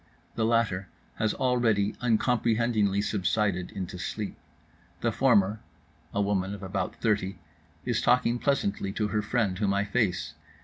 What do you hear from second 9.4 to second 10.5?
whom I face.